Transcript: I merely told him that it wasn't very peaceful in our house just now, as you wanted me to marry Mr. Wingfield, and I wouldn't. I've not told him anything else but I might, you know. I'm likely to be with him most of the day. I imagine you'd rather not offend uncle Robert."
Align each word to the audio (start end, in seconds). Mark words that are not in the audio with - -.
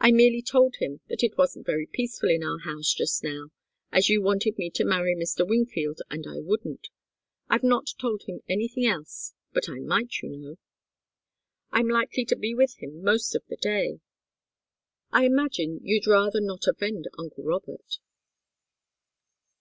I 0.00 0.10
merely 0.10 0.42
told 0.42 0.78
him 0.80 1.00
that 1.08 1.22
it 1.22 1.38
wasn't 1.38 1.64
very 1.64 1.86
peaceful 1.86 2.28
in 2.28 2.42
our 2.42 2.58
house 2.64 2.92
just 2.92 3.22
now, 3.22 3.50
as 3.92 4.08
you 4.08 4.20
wanted 4.20 4.58
me 4.58 4.68
to 4.70 4.84
marry 4.84 5.14
Mr. 5.14 5.48
Wingfield, 5.48 6.02
and 6.10 6.26
I 6.26 6.40
wouldn't. 6.40 6.88
I've 7.48 7.62
not 7.62 7.86
told 7.96 8.24
him 8.24 8.40
anything 8.48 8.84
else 8.84 9.32
but 9.52 9.68
I 9.68 9.78
might, 9.78 10.12
you 10.24 10.28
know. 10.30 10.56
I'm 11.70 11.88
likely 11.88 12.24
to 12.24 12.36
be 12.36 12.52
with 12.52 12.78
him 12.78 13.00
most 13.04 13.36
of 13.36 13.46
the 13.46 13.58
day. 13.58 14.00
I 15.12 15.24
imagine 15.26 15.78
you'd 15.84 16.08
rather 16.08 16.40
not 16.40 16.66
offend 16.66 17.06
uncle 17.16 17.44
Robert." 17.44 18.00